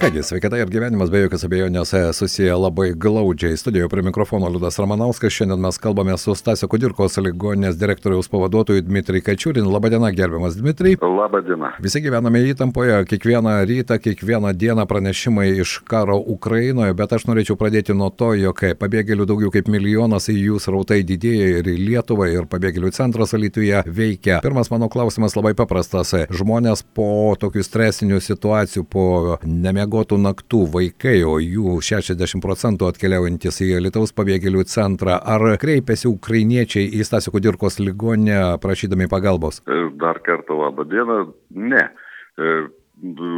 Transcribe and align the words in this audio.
Kągi, 0.00 0.22
sveikata 0.22 0.58
ir 0.58 0.68
gyvenimas 0.68 1.10
be 1.10 1.20
jokios 1.22 1.44
abejonės 1.46 1.92
e, 1.94 2.00
susiję 2.12 2.56
labai 2.58 2.90
glaudžiai. 2.98 3.56
Studijoje 3.56 3.88
prie 3.88 4.02
mikrofono 4.02 4.48
Liudas 4.50 4.78
Ramanauskas. 4.78 5.32
Šiandien 5.32 5.60
mes 5.62 5.78
kalbame 5.78 6.16
su 6.18 6.34
Stasio 6.34 6.68
Kudirkos 6.68 7.14
ligoninės 7.22 7.78
direktoriaus 7.78 8.28
pavaduotoju 8.28 8.82
Dmitrij 8.82 9.22
Kačiūrin. 9.22 9.68
Labadiena, 9.70 10.10
gerbiamas 10.10 10.58
Dmitrij. 10.58 10.98
Labadiena. 11.00 11.70
Visi 11.84 12.02
gyvename 12.02 12.42
įtampoje, 12.50 12.96
kiekvieną 13.12 13.52
rytą, 13.70 14.00
kiekvieną 14.02 14.50
dieną 14.58 14.86
pranešimai 14.90 15.46
iš 15.62 15.76
karo 15.86 16.18
Ukrainoje, 16.18 16.96
bet 16.98 17.14
aš 17.14 17.28
norėčiau 17.30 17.56
pradėti 17.60 17.94
nuo 17.94 18.10
to, 18.10 18.32
jog 18.34 18.64
pabėgėlių 18.82 19.28
daugiau 19.30 19.54
kaip 19.54 19.70
milijonas 19.70 20.26
į 20.28 20.36
jų 20.40 20.60
srautai 20.66 21.04
didėja 21.06 21.60
ir 21.60 21.70
į 21.70 21.76
Lietuvą, 21.84 22.28
ir 22.34 22.50
pabėgėlių 22.50 22.90
centras 22.98 23.36
Alytuje 23.38 23.84
veikia. 23.86 24.42
Pirmas 24.42 24.74
mano 24.74 24.90
klausimas 24.90 25.38
labai 25.38 25.54
paprastas. 25.54 26.16
Žmonės 26.34 26.82
po 26.82 27.36
tokių 27.40 27.62
stresinių 27.62 28.20
situacijų, 28.24 28.86
po 28.90 29.38
nemiego 29.46 29.83
nemiegotų 29.84 30.18
naktų 30.18 30.64
vaikai, 30.72 31.22
o 31.24 31.38
jų 31.38 31.80
60 31.82 32.40
procentų 32.42 32.88
atkeliaujantis 32.88 33.60
į 33.60 33.80
Lietuvos 33.84 34.12
pabėgėlių 34.12 34.64
centrą. 34.64 35.18
Ar 35.20 35.56
kreipiasi 35.58 36.08
ukrainiečiai 36.08 36.88
į 36.88 37.04
Stasio 37.04 37.32
Kudirkos 37.32 37.78
ligonę 37.78 38.58
prašydami 38.60 39.08
pagalbos? 39.08 39.62
E, 39.66 39.90
dar 40.00 40.20
kartą 40.24 40.56
labą 40.56 40.84
dieną. 40.84 41.32
Ne. 41.50 41.90
E, 42.38 42.68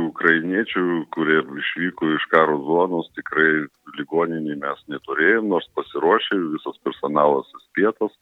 ukrainiečių, 0.06 1.06
kurie 1.10 1.40
išvyko 1.42 2.12
iš 2.14 2.26
karo 2.30 2.58
zonos, 2.62 3.08
tikrai 3.16 3.66
ligoninį 3.98 4.58
mes 4.60 4.82
neturėjom, 4.88 5.48
nors 5.48 5.66
pasiruošė, 5.74 6.36
visas 6.54 6.76
personalas 6.84 7.48
įspėtas 7.56 8.12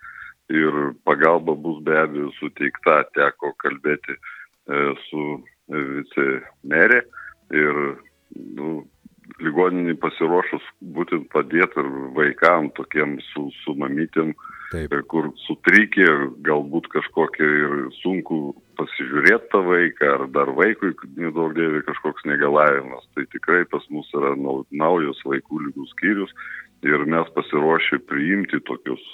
ir 0.48 0.94
pagalba 1.04 1.54
bus 1.56 1.82
be 1.84 1.98
abejo 1.98 2.30
suteikta, 2.38 3.02
teko 3.16 3.52
kalbėti 3.60 4.14
e, 4.14 4.94
su 5.08 5.42
vicemerė 5.68 7.02
ir 7.52 7.78
ligoninį 9.54 9.94
pasiruošus 10.02 10.64
būtent 10.80 11.28
padėti 11.30 11.78
ir 11.78 11.88
vaikam 12.16 12.70
tokiem 12.74 13.20
su, 13.32 13.50
su 13.62 13.74
mamytėm, 13.78 14.34
Taip. 14.72 14.90
kur 15.06 15.30
sutrikė, 15.46 16.06
galbūt 16.42 16.88
kažkokia 16.90 17.44
ir 17.46 17.74
sunku 18.02 18.56
pasižiūrėti 18.78 19.50
tą 19.52 19.62
vaiką, 19.62 20.10
ar 20.16 20.26
dar 20.34 20.50
vaikui, 20.58 20.94
nedaug 21.16 21.54
dėvė 21.54 21.84
kažkoks 21.86 22.26
negalavimas. 22.26 23.06
Tai 23.14 23.26
tikrai 23.30 23.62
pas 23.70 23.86
mus 23.90 24.10
yra 24.14 24.34
naujas 24.34 25.22
vaikų 25.24 25.68
lygų 25.68 25.86
skyrius 25.94 26.34
ir 26.82 27.06
mes 27.06 27.30
pasiruošę 27.36 28.02
priimti 28.10 28.58
tokius 28.66 29.06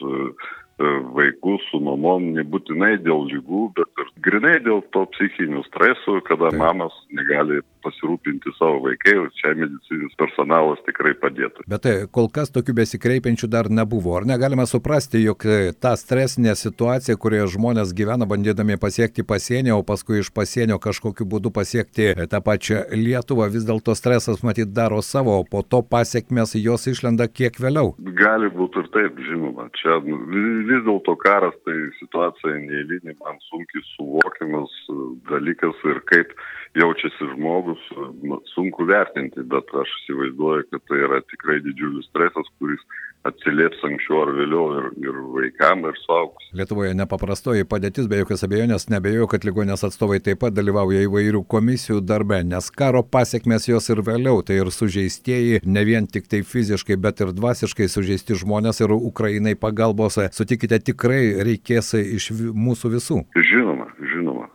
E, 0.80 0.90
vaikus 1.12 1.64
su 1.68 1.78
mamom 1.84 2.30
nebūtinai 2.38 2.94
dėl 3.04 3.26
lygų, 3.28 3.64
bet 3.76 3.89
ir 3.89 3.89
grinai 4.24 4.58
dėl 4.64 4.82
to 4.94 5.04
psichinių 5.14 5.62
stresų, 5.68 6.20
kada 6.26 6.50
Taip. 6.50 6.60
mamas 6.60 6.94
negali 7.14 7.60
pasirūpinti 7.84 8.52
savo 8.58 8.82
vaikai, 8.84 9.14
čia 9.38 9.54
medicinis 9.56 10.16
personalas 10.20 10.80
tikrai 10.84 11.14
padėtų. 11.20 11.64
Bet 11.70 11.84
tai, 11.86 11.94
kol 12.12 12.28
kas 12.32 12.52
tokių 12.52 12.74
besikreipiančių 12.82 13.48
dar 13.50 13.70
nebuvo. 13.72 14.12
Ar 14.18 14.26
negalime 14.28 14.66
suprasti, 14.68 15.22
jog 15.24 15.46
e, 15.48 15.72
ta 15.72 15.94
stresinė 15.96 16.52
situacija, 16.58 17.16
kurioje 17.20 17.54
žmonės 17.56 17.94
gyvena 17.96 18.28
bandydami 18.28 18.76
pasiekti 18.80 19.24
pasienio, 19.24 19.78
o 19.80 19.86
paskui 19.86 20.20
iš 20.20 20.32
pasienio 20.36 20.76
kažkokiu 20.82 21.24
būdu 21.24 21.52
pasiekti 21.56 22.10
e, 22.12 22.28
tą 22.30 22.42
pačią 22.44 22.84
Lietuvą, 22.92 23.48
vis 23.54 23.64
dėlto 23.68 23.96
stresas 23.96 24.44
matyt 24.44 24.74
daro 24.76 25.00
savo, 25.04 25.38
o 25.40 25.48
po 25.48 25.64
to 25.64 25.80
pasiekmes 25.80 26.56
jos 26.60 26.86
išlenda 26.92 27.30
kiek 27.32 27.56
vėliau? 27.60 27.94
Gali 28.20 28.52
būti 28.52 28.84
ir 28.84 28.92
taip, 28.92 29.24
žinoma. 29.30 29.70
Čia 29.80 30.00
vis 30.04 30.84
dėlto 30.84 31.16
karas 31.24 31.56
tai 31.64 31.78
situacija 32.02 32.60
neįlinė, 32.66 33.16
man 33.24 33.40
sunkiai 33.48 33.84
suvokiamas 33.94 34.09
e, 34.18 34.96
dalykas 35.30 35.84
ir 35.92 36.00
kaip 36.10 36.34
jaučiasi 36.78 37.30
žmogus, 37.34 37.82
e, 37.94 38.40
sunku 38.54 38.86
vertinti, 38.88 39.44
bet 39.54 39.70
aš 39.82 39.92
įsivaizduoju, 40.02 40.66
kad 40.70 40.86
tai 40.88 41.04
yra 41.06 41.22
tikrai 41.32 41.60
didžiulis 41.66 42.10
stresas, 42.10 42.50
kuris 42.58 42.82
atsilieps 43.28 43.82
anksčiau 43.84 44.22
ar 44.24 44.30
vėliau 44.32 44.62
ir, 44.78 44.86
ir 45.04 45.16
vaikam, 45.34 45.84
ir 45.90 45.98
suaugus. 46.00 46.46
Lietuvoje 46.56 46.94
nepaprastoji 46.96 47.66
padėtis, 47.68 48.08
be 48.08 48.22
jokios 48.22 48.44
abejonės, 48.46 48.88
nebejoju, 48.92 49.28
kad 49.34 49.44
ligonės 49.44 49.84
atstovai 49.84 50.22
taip 50.24 50.40
pat 50.40 50.56
dalyvauja 50.56 51.02
įvairių 51.04 51.42
komisijų 51.52 52.00
darbe, 52.06 52.40
nes 52.48 52.70
karo 52.72 53.02
pasiekmes 53.04 53.68
jos 53.68 53.90
ir 53.92 54.00
vėliau, 54.06 54.40
tai 54.46 54.60
ir 54.62 54.72
sužeistieji, 54.72 55.60
ne 55.68 55.84
vien 55.84 56.08
tik 56.08 56.30
tai 56.32 56.40
fiziškai, 56.46 56.96
bet 56.96 57.20
ir 57.20 57.34
dvasiškai 57.36 57.90
sužeisti 57.92 58.38
žmonės 58.40 58.80
ir 58.80 58.96
Ukrainai 58.96 59.52
pagalbos, 59.58 60.16
sutikite, 60.32 60.80
tikrai 60.80 61.44
reikės 61.44 61.92
iš 62.00 62.30
mūsų 62.56 62.94
visų. 62.96 63.20
Žinoma, 63.36 63.90
žinoma. 64.14 64.48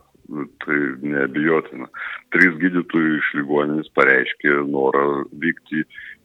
Tai 0.64 0.76
neabijotina. 1.06 1.86
Trys 2.34 2.56
gydytojai 2.58 3.18
iš 3.20 3.28
ligoninės 3.38 3.92
pareiškė 3.94 4.56
norą 4.66 5.22
vykti 5.38 5.84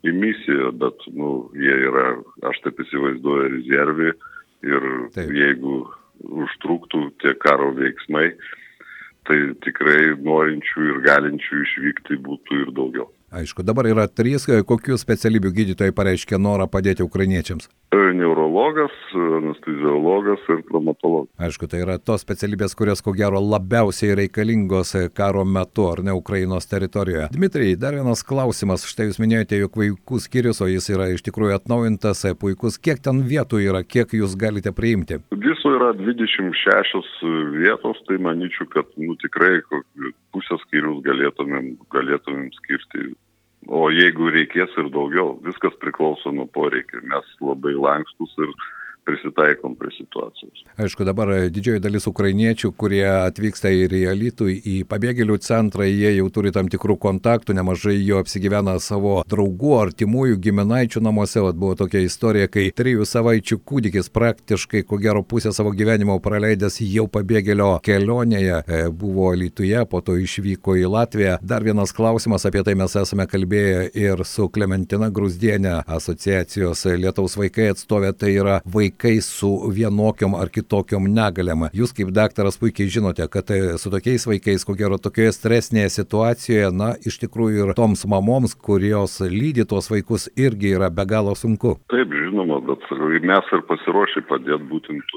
į 0.10 0.14
misiją, 0.18 0.72
bet 0.82 1.06
nu, 1.14 1.52
jie 1.54 1.76
yra, 1.86 2.16
aš 2.50 2.64
taip 2.66 2.82
įsivaizduoju, 2.82 3.52
rezervi 3.60 4.10
ir 4.66 4.88
taip. 5.14 5.30
jeigu 5.38 5.84
užtruktų 6.46 7.04
tie 7.22 7.36
karo 7.46 7.70
veiksmai, 7.78 8.32
tai 9.30 9.38
tikrai 9.66 10.16
norinčių 10.18 10.88
ir 10.96 11.04
galinčių 11.06 11.62
išvykti 11.68 12.18
būtų 12.26 12.62
ir 12.66 12.74
daugiau. 12.78 13.08
Aišku, 13.32 13.64
dabar 13.64 13.88
yra 13.88 14.10
trys, 14.10 14.50
kokių 14.68 14.98
specialybių 15.00 15.54
gydytojai 15.62 15.94
pareiškė 15.96 16.42
norą 16.42 16.66
padėti 16.68 17.06
ukrainiečiams? 17.06 17.70
Neurologas, 17.92 18.92
anesteziologas 19.14 20.40
ir 20.48 20.62
traumatologas. 20.70 21.28
Aišku, 21.44 21.68
tai 21.68 21.82
yra 21.84 21.98
tos 22.00 22.24
specialybės, 22.24 22.72
kurios 22.80 23.02
ko 23.04 23.12
gero 23.12 23.42
labiausiai 23.44 24.16
reikalingos 24.16 24.94
karo 25.18 25.44
metu, 25.44 25.90
ar 25.92 26.00
ne 26.08 26.16
Ukrainos 26.16 26.70
teritorijoje. 26.72 27.28
Dmitrijai, 27.36 27.76
dar 27.82 27.98
vienas 27.98 28.24
klausimas. 28.24 28.86
Štai 28.88 29.10
jūs 29.10 29.20
minėjote, 29.20 29.60
jog 29.60 29.76
vaikų 29.82 30.22
skyrius, 30.24 30.62
o 30.64 30.70
jis 30.72 30.88
yra 30.94 31.10
iš 31.12 31.26
tikrųjų 31.28 31.58
atnaujintas, 31.58 32.24
puikus. 32.40 32.80
Kiek 32.80 33.04
ten 33.04 33.26
vietų 33.28 33.60
yra, 33.66 33.84
kiek 33.84 34.16
jūs 34.16 34.38
galite 34.40 34.72
priimti? 34.76 35.20
Viso 35.36 35.74
yra 35.76 35.92
26 36.00 37.26
vietos, 37.58 38.00
tai 38.08 38.22
manyčiau, 38.24 38.70
kad 38.72 38.88
nu, 38.96 39.18
tikrai 39.20 39.58
pusės 40.32 40.64
skyrius 40.64 41.04
galėtumėm, 41.04 41.76
galėtumėm 41.92 42.48
skirti 42.62 43.12
o 43.68 43.90
jeigu 43.94 44.32
reikės 44.34 44.74
ir 44.82 44.90
daugiau, 44.94 45.36
viskas 45.46 45.76
priklauso 45.82 46.32
nuo 46.34 46.48
poreikių. 46.56 47.04
Mes 47.12 47.34
labai 47.42 47.74
lankstus 47.78 48.34
ir 48.42 48.54
prisitaikom 49.06 49.76
prie 49.76 49.92
situacijos. 49.98 50.64
Aišku, 50.78 51.04
dabar 51.06 51.32
didžioji 51.50 51.82
dalis 51.82 52.06
ukrainiečių, 52.08 52.72
kurie 52.78 53.06
atvyksta 53.10 53.72
ir 53.74 53.94
į 53.98 54.04
Alitų, 54.12 54.48
į 54.50 54.76
pabėgėlių 54.90 55.38
centrą, 55.42 55.88
jie 55.90 56.14
jau 56.18 56.28
turi 56.34 56.54
tam 56.54 56.70
tikrų 56.72 56.98
kontaktų, 57.02 57.56
nemažai 57.58 57.98
jo 57.98 58.22
apsigyvena 58.22 58.78
savo 58.80 59.22
draugų, 59.30 59.74
artimųjų, 59.82 60.38
giminaičių 60.46 61.04
namuose. 61.04 61.42
Vat 61.42 61.58
buvo 61.58 61.76
tokia 61.80 62.04
istorija, 62.06 62.50
kai 62.52 62.68
trijų 62.76 63.08
savaičių 63.10 63.58
kūdikis 63.66 64.12
praktiškai, 64.14 64.84
ko 64.88 65.00
gero, 65.02 65.24
pusę 65.26 65.54
savo 65.56 65.74
gyvenimo 65.74 66.20
praleidęs 66.22 66.80
jau 66.86 67.08
pabėgėlio 67.12 67.72
kelionėje, 67.86 68.62
e, 68.62 68.82
buvo 68.94 69.32
Lietuvoje, 69.34 69.86
po 69.90 70.04
to 70.06 70.18
išvyko 70.22 70.78
į 70.78 70.86
Latviją. 70.92 71.40
Dar 71.42 71.66
vienas 71.66 71.94
klausimas, 71.96 72.46
apie 72.46 72.62
tai 72.68 72.78
mes 72.78 72.96
esame 73.02 73.26
kalbėję 73.30 73.90
ir 73.98 74.26
su 74.30 74.48
Klementina 74.54 75.10
Grusdienė, 75.10 75.80
asociacijos 75.90 76.86
Lietaus 77.02 77.38
vaikai 77.40 77.72
atstovė, 77.74 78.14
tai 78.14 78.36
yra 78.38 78.62
vaikai 78.66 78.91
vaikai 78.92 79.22
su 79.22 79.72
vienokiom 79.76 80.36
ar 80.36 80.50
kitokiom 80.50 81.08
negaliam. 81.08 81.68
Jūs 81.74 81.94
kaip 81.96 82.12
daktaras 82.12 82.58
puikiai 82.60 82.90
žinote, 82.90 83.28
kad 83.32 83.50
e, 83.52 83.78
su 83.78 83.90
tokiais 83.90 84.26
vaikais, 84.28 84.66
ko 84.66 84.76
gero, 84.76 84.98
tokioje 84.98 85.32
stresinėje 85.32 85.90
situacijoje, 85.90 86.72
na, 86.72 86.94
iš 87.06 87.20
tikrųjų 87.24 87.70
ir 87.70 87.74
toms 87.76 88.06
mamoms, 88.06 88.56
kurios 88.56 89.20
lydi 89.22 89.66
tuos 89.66 89.90
vaikus, 89.92 90.30
irgi 90.36 90.76
yra 90.76 90.90
be 90.90 91.06
galo 91.06 91.36
sunku. 91.36 91.78
Taip, 91.92 92.12
žinoma, 92.12 92.60
bet 92.68 92.84
mes 93.24 93.54
ir 93.54 93.64
pasiruošę 93.70 94.26
padėti 94.28 94.68
būtent 94.70 95.16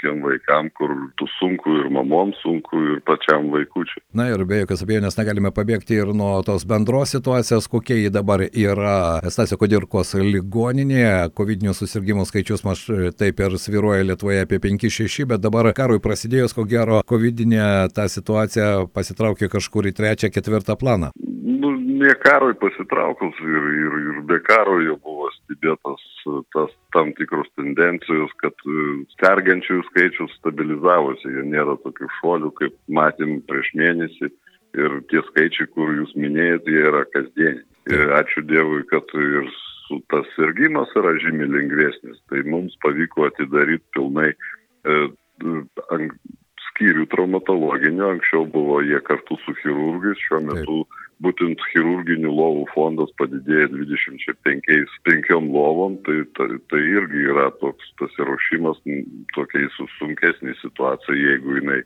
tokiem 0.00 0.22
vaikam, 0.22 0.70
kur 0.70 0.90
tu 1.16 1.26
sunku 1.38 1.70
ir 1.70 1.90
mamom 1.90 2.32
sunku 2.42 2.76
ir 2.76 3.00
pačiam 3.00 3.50
vaikučiui. 3.52 4.02
Na 4.14 4.28
ir 4.28 4.44
be 4.44 4.60
jokios 4.62 4.82
abejonės 4.82 5.18
negalime 5.18 5.50
pabėgti 5.50 5.98
ir 6.00 6.12
nuo 6.14 6.42
tos 6.42 6.64
bendros 6.64 7.12
situacijos, 7.14 7.68
kokia 7.68 7.96
ji 7.96 8.10
dabar 8.10 8.40
yra 8.40 9.20
Stasio 9.28 9.58
Kodirkos 9.58 10.14
ligoninėje. 10.14 11.30
COVID 11.34 11.66
susirgymų 11.74 12.24
skaičius 12.26 12.64
maž 12.64 12.86
taip 13.18 13.40
ir 13.40 13.56
sviruoja 13.58 14.04
Lietuvoje 14.04 14.44
apie 14.44 14.58
5-6, 14.58 15.26
bet 15.26 15.40
dabar 15.40 15.72
karui 15.74 16.00
prasidėjus, 16.00 16.54
ko 16.56 16.64
gero, 16.64 17.02
COVID-inė 17.06 17.90
ta 17.94 18.08
situacija 18.08 18.86
pasitraukė 18.94 19.50
kažkur 19.52 19.90
į 19.90 19.96
trečią, 19.96 20.32
ketvirtą 20.32 20.76
planą. 20.80 21.12
Nu, 21.60 21.74
ne 21.76 22.14
karui 22.24 22.54
pasitraukus 22.56 23.36
ir, 23.44 23.70
ir, 23.84 23.98
ir 24.00 24.22
be 24.28 24.40
karo 24.46 24.80
jau 24.80 24.96
buvo 25.04 25.19
stebėtas 25.50 26.02
tas 26.54 26.70
tam 26.94 27.12
tikros 27.18 27.48
tendencijos, 27.56 28.30
kad 28.42 28.54
e, 28.66 29.04
sergančiųjų 29.18 29.82
skaičius 29.88 30.36
stabilizavosi, 30.38 31.28
jie 31.28 31.44
nėra 31.50 31.76
tokių 31.84 32.08
šuolių, 32.20 32.52
kaip 32.60 32.76
matėm 32.88 33.40
prieš 33.48 33.72
mėnesį 33.74 34.30
ir 34.78 35.00
tie 35.10 35.22
skaičiai, 35.30 35.66
kur 35.74 35.90
jūs 35.94 36.14
minėjote, 36.14 36.70
jie 36.70 36.86
yra 36.92 37.04
kasdieniai. 37.14 37.66
Ir 37.90 38.12
ačiū 38.14 38.44
Dievui, 38.46 38.84
kad 38.86 39.08
ir 39.18 39.48
su 39.88 39.98
tas 40.12 40.28
sirgymas 40.36 40.92
yra 40.94 41.16
žymiai 41.18 41.50
lengvesnis. 41.50 42.20
Tai 42.30 42.44
mums 42.46 42.76
pavyko 42.84 43.26
atidaryti 43.26 43.82
pilnai 43.96 44.30
e, 44.30 44.98
skyrių 46.68 47.08
traumatologinio, 47.10 48.12
anksčiau 48.14 48.46
buvo 48.52 48.78
jie 48.84 49.00
kartu 49.08 49.40
su 49.42 49.56
chirurgais, 49.62 50.20
šiuo 50.28 50.44
metu 50.46 50.82
Taip. 50.84 51.09
Būtent 51.24 51.60
chirurginių 51.70 52.30
lovų 52.32 52.66
fondas 52.74 53.10
padidėjo 53.20 53.70
25 53.74 55.40
lovom, 55.52 55.98
tai, 56.06 56.22
tai, 56.38 56.48
tai 56.72 56.80
irgi 56.80 57.26
yra 57.32 57.50
toks 57.60 57.92
pasiruošimas 58.00 58.80
tokiai 59.36 59.68
sunkesnė 59.98 60.56
situacija, 60.62 61.16
jeigu 61.16 61.60
jinai 61.60 61.82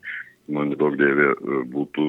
nu, 0.53 0.65
nedaug 0.69 0.97
dėvė 1.01 1.29
būtų 1.73 2.07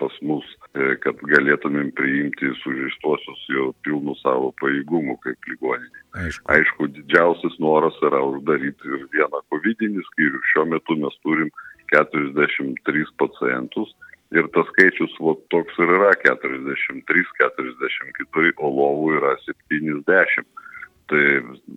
pas 0.00 0.14
mus, 0.28 0.44
e, 0.76 0.92
kad 1.02 1.20
galėtumėm 1.30 1.92
priimti 1.96 2.52
sužeistuosius 2.60 3.44
jau 3.48 3.70
pilnu 3.86 4.14
savo 4.20 4.52
pajėgumu 4.60 5.16
kaip 5.24 5.48
ligoninė. 5.48 6.04
Aišku. 6.22 6.46
Aišku, 6.52 6.88
didžiausias 6.98 7.56
noras 7.64 7.96
yra 8.04 8.20
uždaryti 8.28 8.92
ir 8.92 9.06
vieną 9.14 9.40
COVID-19 9.52 10.04
skyrių. 10.10 10.42
Šiuo 10.52 10.66
metu 10.74 10.98
mes 11.00 11.16
turim 11.24 11.48
43 11.94 13.08
pacientus 13.20 13.96
ir 14.36 14.48
tas 14.54 14.68
skaičius 14.72 15.14
va, 15.20 15.34
toks 15.52 15.78
ir 15.82 15.92
yra 15.98 16.12
43, 16.24 17.24
44, 17.40 18.52
o 18.58 18.72
lovų 18.78 19.14
yra 19.18 19.36
70. 19.44 20.48
Tai 21.12 21.22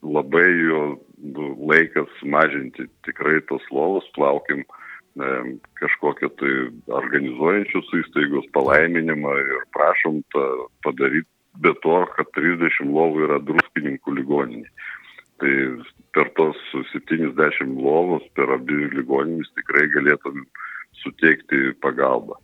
labai 0.06 0.48
jo 0.48 0.81
nu, 1.19 1.52
laikas 1.72 2.12
mažinti 2.24 2.88
tikrai 3.07 3.42
tos 3.50 3.63
lovos, 3.74 4.06
plaukim 4.16 4.62
e, 4.63 5.31
kažkokią 5.81 6.30
tai 6.40 6.54
organizuojančius 7.02 7.90
įstaigos 8.02 8.48
palaiminimą 8.56 9.34
ir 9.42 9.66
prašom 9.75 10.22
tą 10.36 10.46
padaryti 10.86 11.30
be 11.63 11.74
to, 11.84 11.98
kad 12.16 12.31
30 12.38 12.92
lovų 12.96 13.25
yra 13.28 13.42
druskininkų 13.50 14.16
ligoninė. 14.22 14.69
Tai 15.44 15.54
per 16.16 16.30
tos 16.40 16.60
70 16.94 17.75
lovos, 17.84 18.24
per 18.40 18.54
abi 18.56 18.86
ligoninės 18.94 19.51
tikrai 19.60 19.90
galėtumėm 19.92 20.48
suteikti 21.06 21.72
pagalbą. 21.86 22.38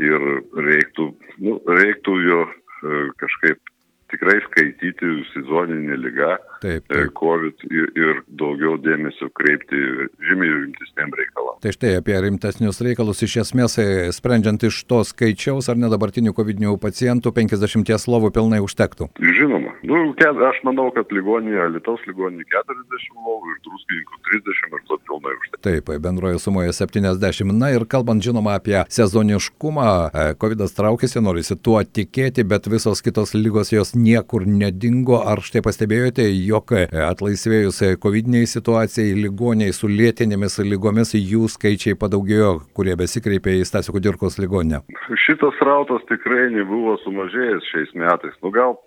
Ir 0.00 0.22
reiktų, 0.56 1.10
nu, 1.44 1.58
reiktų 1.68 2.16
jo 2.26 2.40
e, 2.46 3.02
kažkaip 3.20 3.71
tikrai 4.12 4.38
skaityti 4.46 5.12
sezoninė 5.32 5.98
lyga, 6.00 6.36
taip, 6.62 6.84
e, 6.86 6.92
taip. 6.92 7.12
COVID 7.18 7.66
ir, 7.70 7.88
ir 7.98 8.22
daugiau 8.40 8.76
dėmesio 8.82 9.30
kreipti 9.36 9.80
žymiai 10.28 10.52
rimtesnėm 10.58 11.14
reikalam. 11.18 11.58
Tai 11.62 11.72
štai 11.74 11.94
apie 12.00 12.18
rimtesnius 12.24 12.82
reikalus 12.84 13.22
iš 13.24 13.38
esmės, 13.44 13.78
e, 13.80 14.10
sprendžiant 14.14 14.64
iš 14.68 14.82
to 14.90 15.02
skaičiaus, 15.06 15.70
ar 15.72 15.80
ne 15.80 15.90
dabartinių 15.92 16.34
COVID 16.36 16.64
pacientų 16.82 17.32
50 17.34 18.08
lovų 18.10 18.32
pilnai 18.34 18.60
užtektų? 18.64 19.08
Žinoma. 19.18 19.72
Nu, 19.86 20.00
aš 20.22 20.58
manau, 20.66 20.88
kad 20.94 21.10
ligoninė, 21.14 21.68
Lietuvos 21.74 22.02
ligoninė 22.06 22.44
40 22.52 23.16
lovų 23.26 23.54
ir 23.54 23.58
druskininkų 23.66 24.20
30 24.28 24.76
ir 24.76 24.84
to 24.90 24.98
pilnai 25.08 25.34
užtektų. 25.38 25.62
Taip, 25.66 25.90
bendroje 26.04 26.38
sumoje 26.42 26.74
70. 26.76 27.52
Na 27.56 27.72
ir 27.74 27.86
kalbant 27.90 28.22
žinoma 28.22 28.56
apie 28.58 28.78
sezoniškumą, 28.92 29.88
e, 30.12 30.26
COVID 30.42 30.62
traukėsi, 30.76 31.22
norisi 31.22 31.56
tuo 31.56 31.80
tikėti, 31.82 32.44
bet 32.46 32.68
visos 32.70 33.02
kitos 33.02 33.34
lygos 33.34 33.72
jos 33.74 33.94
niekur 34.02 34.46
nedingo. 34.48 35.20
Ar 35.32 35.42
štai 35.44 35.62
pastebėjote, 35.64 36.26
jog 36.46 36.74
atlaisvėjus 36.74 37.82
COVID-19 38.02 38.50
situacijai, 38.50 39.16
ligoniai 39.18 39.74
su 39.76 39.90
lėtinėmis 39.90 40.60
lygomis, 40.66 41.14
jų 41.18 41.48
skaičiai 41.52 41.98
padaugėjo, 41.98 42.54
kurie 42.76 42.96
besikreipė 42.98 43.58
į 43.60 43.68
Stasio 43.68 43.94
Kudirkos 43.96 44.40
ligoninę? 44.42 44.82
Šitas 45.26 45.60
rautas 45.66 46.02
tikrai 46.10 46.48
nebuvo 46.54 46.98
sumažėjęs 47.04 47.68
šiais 47.70 47.94
metais. 47.98 48.34
Nu 48.42 48.52
gal 48.54 48.78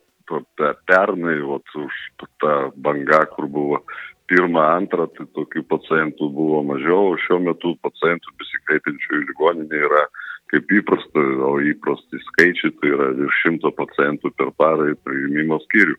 pernai, 0.90 1.40
vat, 1.46 1.76
už 1.76 1.94
tą 2.42 2.56
bangą, 2.76 3.26
kur 3.36 3.48
buvo 3.48 3.82
pirmą, 4.30 4.62
antrą, 4.80 5.08
tai 5.14 5.28
tokių 5.38 5.64
pacientų 5.70 6.30
buvo 6.34 6.64
mažiau, 6.66 7.14
šiuo 7.26 7.40
metu 7.46 7.76
pacientų 7.86 8.34
besikreipiančių 8.42 9.20
į 9.20 9.26
ligoninę 9.30 9.82
yra 9.88 10.06
kaip 10.54 10.72
įprasta, 10.80 11.24
o 11.48 11.56
įprasti 11.64 12.22
skaičiai 12.30 12.74
tai 12.80 12.92
yra 12.94 13.12
virš 13.18 13.42
šimto 13.44 13.72
pacientų 13.78 14.32
per 14.40 14.52
parą 14.60 14.92
į 14.94 14.98
priimimo 15.08 15.60
skyrių. 15.66 15.96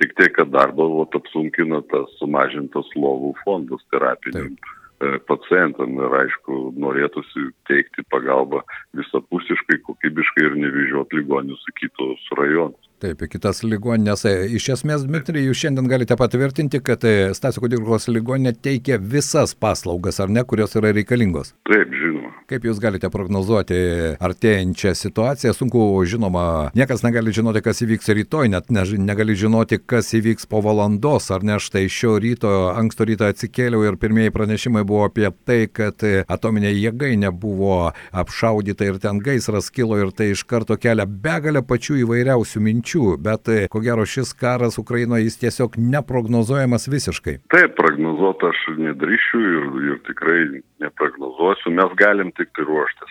Tik 0.00 0.14
tai, 0.16 0.28
kad 0.32 0.52
darbą 0.54 0.86
vat, 0.94 1.16
apsunkina 1.18 1.82
tas 1.92 2.12
sumažintas 2.20 2.88
lovų 2.96 3.34
fondas 3.42 3.82
terapiniam 3.92 4.54
e, 4.54 5.18
pacientam 5.28 5.98
ir 6.00 6.16
aišku, 6.22 6.60
norėtųsi 6.80 7.50
teikti 7.68 8.06
pagalbą 8.12 8.62
visapusiškai, 8.96 9.82
kokybiškai 9.88 10.46
ir 10.48 10.56
nevyžiuoti 10.64 11.20
ligonius 11.20 11.66
į 11.74 11.76
kitus 11.82 12.30
rajonus. 12.40 12.89
Taip, 13.00 13.22
kitas 13.32 13.62
ligoninės. 13.64 14.26
E, 14.28 14.32
iš 14.58 14.66
esmės, 14.74 15.06
Dmitri, 15.08 15.40
jūs 15.46 15.62
šiandien 15.62 15.86
galite 15.88 16.18
patvirtinti, 16.20 16.82
kad 16.84 17.00
e, 17.08 17.30
Stasio 17.32 17.62
Kudirkos 17.64 18.10
ligoninė 18.12 18.52
teikia 18.60 18.98
visas 19.00 19.54
paslaugas, 19.56 20.18
ar 20.20 20.28
ne, 20.28 20.42
kurios 20.44 20.76
yra 20.76 20.92
reikalingos? 20.92 21.54
Taip, 21.70 21.94
žinoma. 21.96 22.34
Kaip 22.50 22.66
jūs 22.66 22.80
galite 22.82 23.08
prognozuoti 23.14 23.78
artėjančią 24.20 24.92
situaciją? 24.98 25.54
Sunku, 25.56 25.84
žinoma, 26.04 26.42
niekas 26.76 27.00
negali 27.06 27.32
žinoti, 27.32 27.62
kas 27.64 27.80
įvyks 27.86 28.12
rytoj, 28.18 28.50
net 28.52 28.68
ne, 28.74 28.84
negali 29.00 29.36
žinoti, 29.38 29.78
kas 29.80 30.12
įvyks 30.18 30.50
po 30.50 30.60
valandos, 30.66 31.30
ar 31.32 31.46
ne 31.46 31.56
štai 31.62 31.86
šio 31.88 32.18
ryto, 32.20 32.52
anksto 32.74 33.08
ryto 33.08 33.30
atsikėliau 33.30 33.86
ir 33.86 33.96
pirmieji 34.02 34.34
pranešimai 34.34 34.84
buvo 34.84 35.06
apie 35.08 35.30
tai, 35.48 35.60
kad 35.72 36.04
e, 36.04 36.26
atominė 36.28 36.74
jėgainė 36.74 37.32
buvo 37.32 37.94
apšaudyta 38.12 38.90
ir 38.90 39.00
ten 39.00 39.24
gaisras 39.24 39.72
kilo 39.72 39.96
ir 40.02 40.12
tai 40.12 40.32
iš 40.34 40.44
karto 40.44 40.76
kelia 40.76 41.08
begalę 41.08 41.64
pačių 41.64 42.02
įvairiausių 42.04 42.66
minčių 42.66 42.89
minčių, 42.90 43.18
bet 43.22 43.48
e, 43.48 43.68
ko 43.68 43.80
gero 43.80 44.04
šis 44.04 44.32
karas 44.34 44.78
Ukrainoje 44.78 45.24
jis 45.24 45.38
tiesiog 45.38 45.76
neprognozuojamas 45.78 46.88
visiškai. 46.88 47.38
Taip, 47.50 47.76
prognozuoti 47.76 48.46
aš 48.46 48.78
nedrįšiu 48.78 49.40
ir, 49.40 49.92
ir 49.92 50.00
tikrai 50.06 50.62
neprognozuosiu, 50.80 51.70
mes 51.70 51.92
galim 51.96 52.32
tik 52.32 52.50
tai 52.56 52.64
ruoštis. 52.64 53.10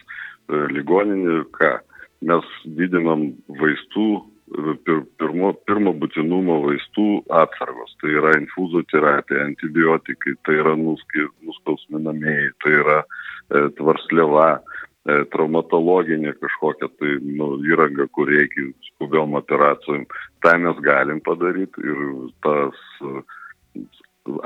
E, 0.49 0.67
ligoninė, 0.73 1.45
ką, 1.55 1.79
mes 2.21 2.45
didinam 2.65 3.33
vaistų 3.47 4.07
e, 4.19 4.75
pir, 4.85 5.03
pirmo, 5.19 5.53
pirmo 5.65 5.93
būtinumo 5.93 6.61
vaistų 6.67 7.23
atsargos. 7.29 7.95
Tai 8.01 8.09
yra 8.09 8.35
infuzoterapija, 8.39 9.45
antibiotikai, 9.45 10.35
tai 10.45 10.59
yra 10.59 10.75
nuskausminamieji, 10.75 12.51
tai 12.63 12.75
yra 12.81 12.99
e, 13.03 13.69
tvarsleva, 13.79 14.59
traumatologinė 15.07 16.33
kažkokia 16.41 16.89
tai 16.99 17.15
nu, 17.23 17.53
įranga, 17.65 18.07
kur 18.11 18.29
reikia 18.29 18.69
skubiom 18.89 19.37
operacijom. 19.39 20.05
Tai 20.43 20.55
mes 20.65 20.81
galim 20.85 21.21
padaryti 21.25 21.83
ir 21.83 22.01
tas 22.43 22.81
e, 23.01 23.23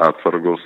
atsargos 0.08 0.64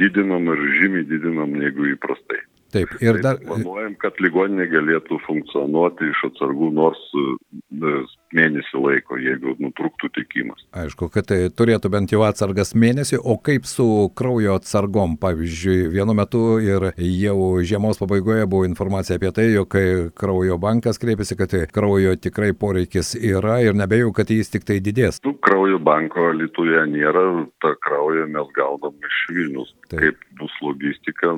didinam 0.00 0.50
ir 0.54 0.64
žymiai 0.80 1.06
didinam 1.08 1.54
negu 1.54 1.86
įprastai. 1.94 2.42
Taip, 2.74 2.92
ir 3.02 3.18
tai 3.18 3.22
dar. 3.24 3.40
Planuojam, 3.42 3.96
kad 4.02 4.18
ligoninė 4.22 4.68
galėtų 4.70 5.18
funkcionuoti 5.26 6.10
iš 6.10 6.26
atsargų 6.30 6.70
nors 6.74 7.00
e, 7.14 7.94
mėnesį 8.36 8.80
laiko, 8.80 9.18
jeigu 9.20 9.54
nutrūktų 9.62 10.10
tikimas. 10.16 10.62
Aišku, 10.76 11.10
kad 11.12 11.28
tai 11.30 11.40
turėtų 11.50 11.90
bent 11.92 12.12
jau 12.14 12.22
atsargas 12.26 12.72
mėnesį, 12.78 13.20
o 13.20 13.36
kaip 13.42 13.66
su 13.68 13.86
kraujo 14.16 14.56
atsargom? 14.58 15.16
Pavyzdžiui, 15.20 15.90
vienu 15.92 16.14
metu 16.16 16.60
ir 16.62 16.90
jau 16.96 17.38
žiemos 17.66 18.00
pabaigoje 18.00 18.46
buvo 18.50 18.68
informacija 18.68 19.18
apie 19.18 19.32
tai, 19.36 19.48
jog 19.54 19.76
kraujo 20.18 20.58
bankas 20.62 21.00
kreipėsi, 21.02 21.36
kad 21.38 21.54
kraujo 21.74 22.14
tikrai 22.16 22.52
poreikis 22.56 23.14
yra 23.18 23.60
ir 23.64 23.76
nebejau, 23.78 24.14
kad 24.16 24.30
jis 24.30 24.52
tik 24.52 24.66
tai 24.68 24.80
didės. 24.84 25.20
Tų 25.24 25.34
kraujo 25.44 25.80
banko 25.82 26.30
Lietuvoje 26.36 26.86
nėra, 26.92 27.26
tą 27.64 27.74
kraują 27.84 28.28
mes 28.30 28.54
gaunam 28.56 28.94
iš 29.06 29.20
Vilnius. 29.34 29.74
Taip. 29.90 30.00
Kaip 30.04 30.24
bus 30.40 30.54
logistika, 30.62 31.36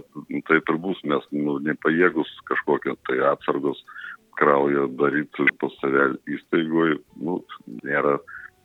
taip 0.51 0.69
ir 0.69 0.81
bus. 0.83 1.01
Mes 1.09 1.25
nu, 1.35 1.57
nepajėgus 1.65 2.31
kažkokią 2.51 2.95
tai 3.09 3.19
atsargos 3.33 3.81
kraują 4.39 4.89
daryti 4.99 5.47
pas 5.61 5.75
save 5.81 6.13
įstaigoje, 6.31 6.99
nu, 7.21 7.41
nėra 7.85 8.19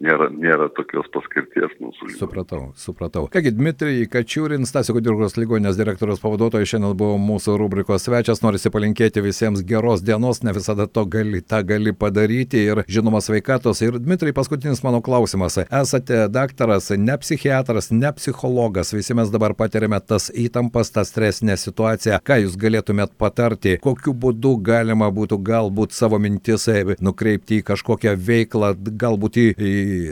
nėra, 0.03 0.27
nėra 0.33 0.67
tokios 0.77 1.07
paskirties 1.13 1.73
mūsų 1.81 2.07
lygoje. 2.07 2.19
Supratau, 2.19 2.61
supratau. 2.77 3.25
Kągi, 3.33 3.53
Dmitrijai 3.57 4.07
Kačiūrin, 4.11 4.67
Stasio 4.69 4.95
Kudirkos 4.97 5.37
ligonės 5.39 5.77
direktorius 5.79 6.21
pavaduotojas, 6.23 6.69
šiandien 6.71 6.97
buvo 6.97 7.17
mūsų 7.21 7.57
rubrikos 7.61 8.05
svečias, 8.07 8.43
norisi 8.45 8.71
palinkėti 8.73 9.23
visiems 9.25 9.63
geros 9.67 10.03
dienos, 10.05 10.43
ne 10.45 10.53
visada 10.55 10.87
to 10.87 11.05
gali, 11.09 11.41
tą 11.41 11.63
gali 11.67 11.93
padaryti 11.97 12.63
ir 12.69 12.83
žinoma 12.89 13.21
sveikatos. 13.25 13.81
Ir 13.85 13.99
Dmitrijai, 14.03 14.35
paskutinis 14.37 14.83
mano 14.85 15.01
klausimas. 15.05 15.59
Esate 15.65 16.25
daktaras, 16.33 16.91
ne 16.97 17.17
psichiatras, 17.21 17.89
ne 17.91 18.13
psichologas, 18.17 18.93
visi 18.95 19.17
mes 19.17 19.33
dabar 19.33 19.57
patiriame 19.57 19.99
tas 20.05 20.29
įtampas, 20.33 20.93
tą 20.93 21.05
stresinę 21.07 21.57
situaciją. 21.57 22.21
Ką 22.27 22.41
jūs 22.43 22.57
galėtumėt 22.59 23.17
patarti, 23.17 23.77
kokiu 23.81 24.13
būdu 24.13 24.55
galima 24.65 25.09
būtų 25.13 25.39
galbūt 25.47 25.95
savo 25.95 26.19
mintis 26.21 26.67
nukreipti 27.03 27.61
į 27.61 27.65
kažkokią 27.67 28.13
veiklą, 28.27 28.73
galbūt 28.99 29.37
į 29.39 29.47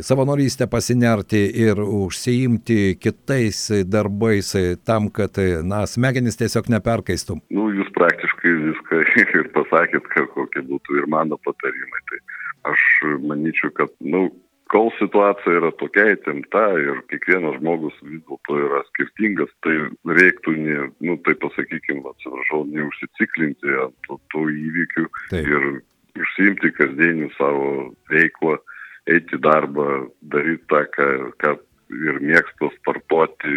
savanorystę 0.05 0.67
pasinerti 0.71 1.41
ir 1.65 1.79
užsiimti 1.81 2.95
kitais 3.01 3.67
darbais 3.85 4.53
tam, 4.85 5.09
kad, 5.13 5.37
na, 5.63 5.83
smegenys 5.89 6.39
tiesiog 6.39 6.69
neperkaistų? 6.75 7.39
Nu, 7.55 7.69
jūs 7.75 7.91
praktiškai 7.97 8.55
viską 8.69 9.03
ir 9.41 9.51
pasakėt, 9.57 10.09
kokie 10.33 10.65
būtų 10.71 11.01
ir 11.01 11.11
mano 11.11 11.39
patarimai. 11.47 12.03
Tai 12.11 12.23
aš 12.73 12.89
manyčiau, 13.29 13.71
kad, 13.77 13.93
nu, 14.01 14.27
kol 14.73 14.89
situacija 14.99 15.59
yra 15.59 15.71
tokia 15.79 16.07
įtempta 16.15 16.63
ir 16.81 17.01
kiekvienas 17.11 17.59
žmogus 17.59 17.97
vis 18.03 18.21
dėlto 18.25 18.59
yra 18.65 18.81
skirtingas, 18.89 19.51
tai 19.65 19.75
reiktų, 20.19 20.55
ne, 20.61 20.77
nu, 21.05 21.17
tai 21.25 21.35
pasakykime, 21.41 22.01
atsiprašau, 22.11 22.63
neužsiciklinti 22.73 23.75
ant 23.85 23.97
tų, 24.07 24.19
tų 24.33 24.45
įvykių 24.53 25.05
Taip. 25.33 25.51
ir 25.51 25.67
užsiimti 26.23 26.71
kasdienį 26.79 27.29
savo 27.35 27.69
veiklą, 28.11 28.57
eiti 29.11 29.37
į 29.37 29.41
darbą, 29.45 29.87
daryti 30.33 30.65
tą, 30.71 30.83
ką, 30.95 31.07
ką 31.41 31.55
ir 31.93 32.19
mėgsta 32.23 32.69
sportuoti, 32.79 33.51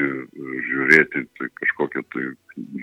žiūrėti 0.69 1.25
tai 1.38 1.49
kažkokią 1.61 2.02
tai 2.12 2.25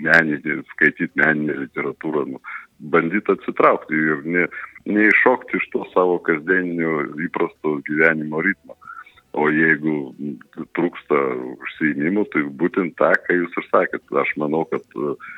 meninį, 0.06 0.60
skaityti 0.72 1.12
meninę 1.20 1.60
literatūrą, 1.62 2.24
nu, 2.32 2.40
bandyti 2.92 3.36
atsitraukti 3.36 3.94
ir 3.94 4.26
ne, 4.26 4.48
neiššokti 4.90 5.60
iš 5.60 5.70
to 5.74 5.84
savo 5.92 6.18
kasdieninio 6.26 7.06
įprasto 7.28 7.78
gyvenimo 7.88 8.42
ritmo. 8.46 8.76
O 9.36 9.50
jeigu 9.52 10.14
trūksta 10.78 11.16
užsiimimų, 11.60 12.22
tai 12.32 12.46
būtent 12.56 12.94
tą, 12.96 13.10
ką 13.26 13.34
jūs 13.36 13.58
ir 13.60 13.66
sakėt, 13.68 14.04
aš 14.16 14.30
manau, 14.40 14.62
kad 14.70 14.84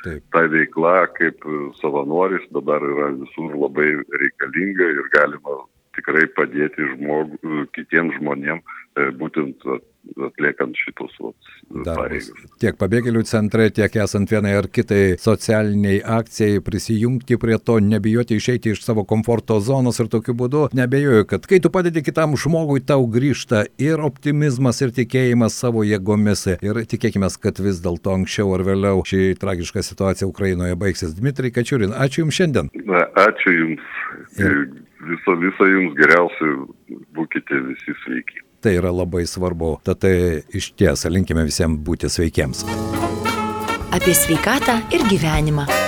Taip. 0.05 0.23
ta 0.31 0.45
veikla 0.53 1.09
kaip 1.17 1.43
savanoris 1.81 2.47
dabar 2.55 2.85
yra 2.85 3.09
visur 3.17 3.57
labai 3.59 3.89
reikalinga 4.23 4.93
ir 5.01 5.11
galima 5.17 5.57
tikrai 6.09 6.27
padėti 6.33 6.89
žmog, 6.97 7.37
kitiems 7.77 8.17
žmonėms 8.19 8.65
e, 8.97 9.11
būtent 9.21 9.65
atliekant 10.25 10.73
šitus 10.79 11.13
pareigas. 11.85 12.31
Tiek 12.63 12.79
pabėgėlių 12.81 13.23
centrai, 13.29 13.69
tiek 13.75 13.93
esant 14.01 14.31
vienai 14.33 14.55
ar 14.57 14.71
kitai 14.73 15.19
socialiniai 15.21 15.99
akcijai, 16.01 16.63
prisijungti 16.65 17.37
prie 17.37 17.59
to, 17.61 17.77
nebijoti 17.85 18.39
išeiti 18.41 18.73
iš 18.73 18.81
savo 18.87 19.05
komforto 19.05 19.59
zonos 19.61 20.01
ir 20.01 20.09
tokiu 20.09 20.33
būdu 20.39 20.69
nebejoju, 20.79 21.29
kad 21.29 21.45
kai 21.51 21.61
tu 21.61 21.69
padedi 21.75 22.01
kitam 22.07 22.39
žmogui, 22.41 22.81
tau 22.81 23.05
grįžta 23.05 23.67
ir 23.77 24.01
optimizmas, 24.01 24.81
ir 24.81 24.97
tikėjimas 24.97 25.61
savo 25.61 25.85
jėgomis. 25.85 26.47
Ir 26.65 26.83
tikėkime, 26.89 27.29
kad 27.43 27.61
vis 27.61 27.83
dėlto 27.85 28.17
anksčiau 28.17 28.57
ar 28.57 28.65
vėliau 28.65 29.05
ši 29.05 29.37
tragiška 29.41 29.85
situacija 29.85 30.31
Ukrainoje 30.31 30.79
baigsis. 30.81 31.13
Dmitrai 31.19 31.53
Kačiurin, 31.53 31.93
ačiū 31.93 32.25
Jums 32.25 32.41
šiandien. 32.41 32.73
Na, 32.89 33.05
ačiū 33.29 33.53
Jums. 33.53 33.85
Ir 34.41 34.55
viso, 35.07 35.37
viso 35.41 35.69
Jums 35.69 35.97
geriausio, 35.99 36.69
būkite 37.17 37.63
visi 37.71 37.97
sveiki. 38.05 38.45
Tai 38.63 38.75
yra 38.75 38.91
labai 38.91 39.23
svarbu. 39.27 39.77
Tad 39.87 40.03
tai 40.03 40.15
iš 40.59 40.73
ties 40.79 41.07
linkime 41.07 41.47
visiems 41.47 41.79
būti 41.87 42.11
sveikiems. 42.11 42.65
Apie 43.95 44.15
sveikatą 44.15 44.81
ir 44.95 45.07
gyvenimą. 45.11 45.88